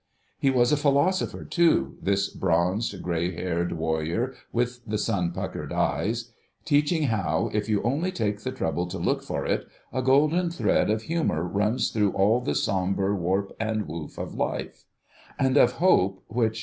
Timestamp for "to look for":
8.87-9.45